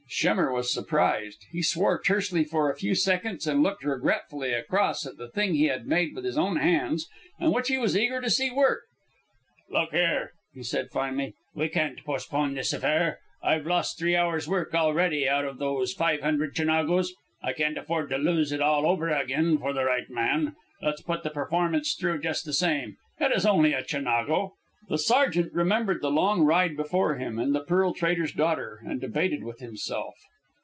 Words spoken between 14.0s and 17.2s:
hours' work already out of those five hundred Chinagos.